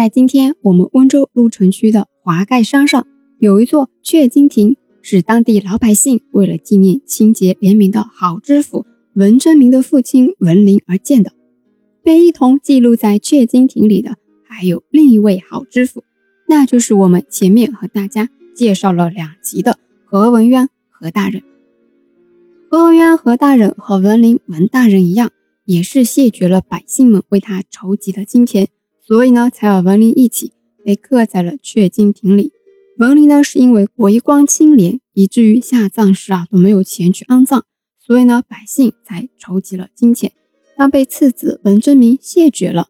[0.00, 3.06] 在今天我们温州鹿城区的华盖山上，
[3.38, 11.32] 有一座雀金亭，是当地老百姓为了纪念清洁廉明的好知府文征明的父亲文林而建的。
[12.02, 14.16] 被一同记录在雀金亭里的，
[14.48, 16.02] 还有另一位好知府，
[16.48, 21.42] 那就是我们前面和大家介绍了两集的何文渊何大人。
[22.70, 25.30] 何文渊何大人和文林文大人一样，
[25.66, 28.68] 也是谢绝了百姓们为他筹集的金钱。
[29.10, 30.52] 所以呢，才和文林一起
[30.84, 32.52] 被刻在了阙金亭里。
[32.96, 37.64] 文林呢，是因为为光清廉，以至于下葬时啊都没有钱去安葬，
[37.98, 40.30] 所以呢，百姓才筹集了金钱。
[40.76, 42.86] 但被次子文征明谢绝了。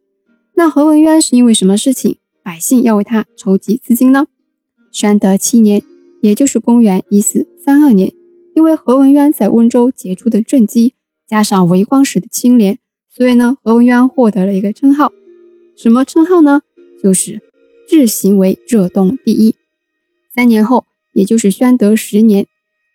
[0.56, 4.26] 那何文渊是因为什么事情，百姓要为他筹集资金呢？
[4.92, 5.82] 宣德七年，
[6.20, 8.12] 也就是公元一四三二年，
[8.54, 10.92] 因为何文渊在温州杰出的政绩，
[11.26, 15.10] 加上为光时的清廉，所以呢，何文渊获得了一个称号。
[15.82, 16.60] 什么称号呢？
[17.02, 17.40] 就是
[17.88, 19.54] 治行为浙东第一。
[20.34, 22.46] 三年后，也就是宣德十年，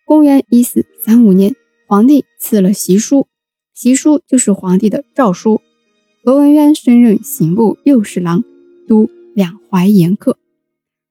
[0.04, 1.56] 公元一四三五年，
[1.88, 3.26] 皇帝赐了习书，
[3.74, 5.60] 习书就是皇帝的诏书。
[6.22, 8.44] 何文渊升任刑部右侍郎，
[8.86, 10.38] 都两淮盐客，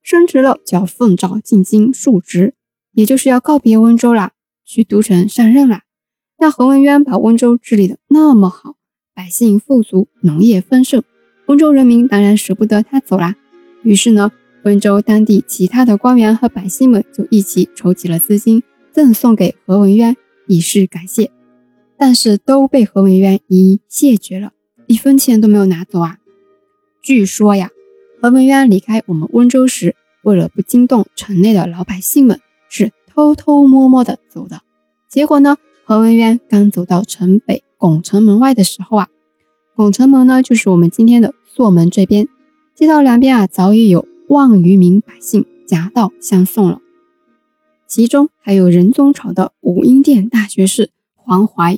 [0.02, 2.54] 升职了，叫奉诏进京述职，
[2.92, 4.32] 也就是要告别温州啦，
[4.64, 5.82] 去都城上任啦。
[6.38, 8.76] 那何文渊把温州治理的那么好，
[9.14, 11.04] 百姓富足，农业丰盛。
[11.46, 13.36] 温州人民当然舍不得他走啦，
[13.82, 14.32] 于是呢，
[14.64, 20.16] 温州当地其他的官员和百姓们就一起筹集了资金，赠送给何文渊
[20.48, 21.30] 以示感谢，
[21.96, 24.52] 但是都被何文渊一一谢绝了，
[24.88, 26.18] 一分钱都没有拿走啊。
[27.00, 27.70] 据说呀，
[28.20, 29.94] 何文渊离开我们温州时，
[30.24, 34.62] 为了不惊动城内的老百姓们，是偷偷摸摸的走的。
[35.08, 39.08] 结果呢，何文渊刚走到城北拱城门外的时候啊。
[39.76, 42.26] 拱辰门呢，就是我们今天的朔门这边，
[42.74, 46.80] 街道两边啊，早已有万余名百姓夹道相送了。
[47.86, 51.76] 其中还有仁宗朝的武英殿大学士黄怀。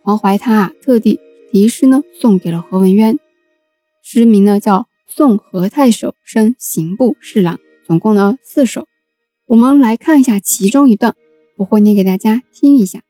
[0.00, 1.20] 黄怀他啊，特地
[1.52, 3.18] 题诗呢，送给了何文渊，
[4.02, 7.56] 诗名呢叫《送何太守升刑部侍郎》，
[7.86, 8.86] 总共呢四首。
[9.44, 11.14] 我们来看一下其中一段，
[11.58, 13.02] 我会念给大家听一下。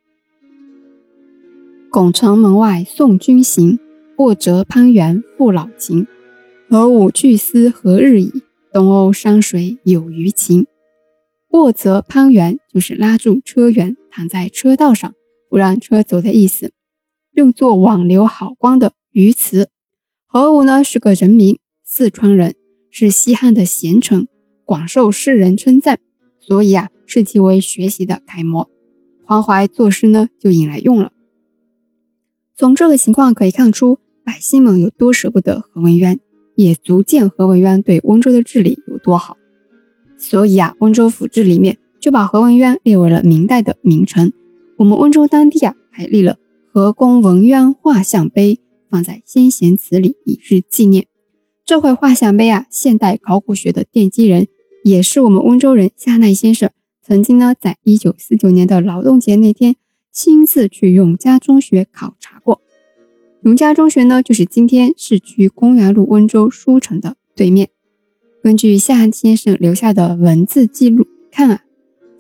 [1.91, 3.79] 拱城门外送君行，
[4.15, 6.07] 过折攀援复老情。
[6.69, 8.43] 何吾去思何日矣？
[8.71, 10.67] 东瓯山水有余情。
[11.49, 15.15] 过折攀援就是拉住车辕，躺在车道上
[15.49, 16.73] 不让车走的意思，
[17.33, 19.71] 用作挽留好光的鱼词。
[20.27, 22.55] 何吾呢是个人名，四川人，
[22.91, 24.29] 是西汉的贤臣，
[24.67, 25.99] 广受世人称赞，
[26.39, 28.69] 所以啊视其为学习的楷模。
[29.25, 31.13] 黄怀作诗呢就引来用了。
[32.59, 36.19] 从这个情况可以看出，百姓们有多舍不得何文渊，
[36.57, 39.37] 也足见何文渊对温州的治理有多好。
[40.17, 44.33] 所以啊，温州府志里面就把何文渊列为了明代的名臣。
[44.77, 46.37] 我们温州当地啊，还立了
[46.73, 48.59] 何公文渊画像碑，
[48.91, 51.07] 放在先贤祠里以示纪念。
[51.65, 54.49] 这块画像碑啊，现代考古学的奠基人，
[54.83, 56.69] 也是我们温州人夏奈先生，
[57.07, 59.77] 曾经呢，在一九四九年的劳动节那天。
[60.21, 62.61] 亲自去永嘉中学考察过，
[63.43, 67.69] 永嘉中学呢，就是今天市区公园路温州书城的对面。
[68.43, 71.63] 根据夏先生留下的文字记录看啊，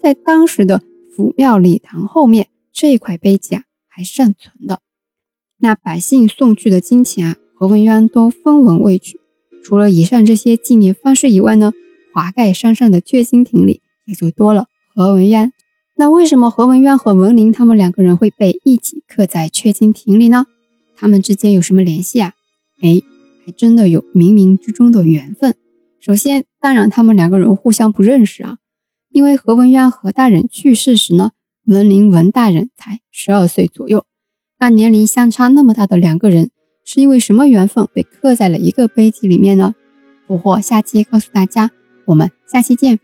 [0.00, 4.80] 在当时的府庙礼堂后面这一块碑记啊还尚存的。
[5.56, 9.18] 那百姓送去的金钱啊，何文渊都分文未取。
[9.64, 11.72] 除了以上这些纪念方式以外呢，
[12.14, 15.52] 华盖山上的阙心亭里也就多了何文渊。
[16.00, 20.46] 那为什么何文渊和文林他们两个人会被一起刻在阙金亭里呢？
[20.94, 22.34] 他们之间有什么联系啊？
[22.80, 23.02] 哎，
[23.44, 25.56] 还真的有冥冥之中的缘分。
[25.98, 28.58] 首先，当然他们两个人互相不认识啊，
[29.10, 31.32] 因为何文渊何大人去世时呢，
[31.66, 34.04] 文林文大人才十二岁左右。
[34.60, 36.52] 那年龄相差那么大的两个人，
[36.84, 39.74] 是因为什么缘分被刻在了一个碑记里面呢？
[40.28, 41.72] 不惑下期告诉大家，
[42.04, 43.00] 我们下期见。